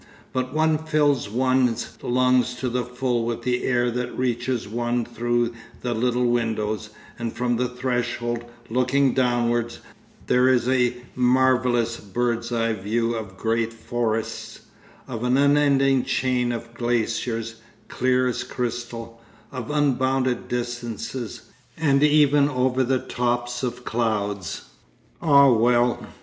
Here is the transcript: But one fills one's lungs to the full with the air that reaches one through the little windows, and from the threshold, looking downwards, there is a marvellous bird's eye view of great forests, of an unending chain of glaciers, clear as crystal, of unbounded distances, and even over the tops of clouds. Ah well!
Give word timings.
But 0.33 0.51
one 0.51 0.79
fills 0.79 1.29
one's 1.29 1.95
lungs 2.01 2.55
to 2.55 2.69
the 2.69 2.83
full 2.83 3.23
with 3.23 3.43
the 3.43 3.63
air 3.65 3.91
that 3.91 4.17
reaches 4.17 4.67
one 4.67 5.05
through 5.05 5.53
the 5.81 5.93
little 5.93 6.25
windows, 6.25 6.89
and 7.19 7.31
from 7.31 7.55
the 7.57 7.67
threshold, 7.69 8.43
looking 8.67 9.13
downwards, 9.13 9.77
there 10.25 10.49
is 10.49 10.67
a 10.67 10.95
marvellous 11.13 11.97
bird's 11.99 12.51
eye 12.51 12.73
view 12.73 13.13
of 13.13 13.37
great 13.37 13.71
forests, 13.73 14.61
of 15.07 15.23
an 15.23 15.37
unending 15.37 16.03
chain 16.03 16.51
of 16.51 16.73
glaciers, 16.73 17.57
clear 17.87 18.25
as 18.27 18.43
crystal, 18.43 19.21
of 19.51 19.69
unbounded 19.69 20.47
distances, 20.47 21.43
and 21.77 22.01
even 22.01 22.49
over 22.49 22.83
the 22.83 22.97
tops 22.97 23.61
of 23.61 23.85
clouds. 23.85 24.63
Ah 25.21 25.51
well! 25.51 26.07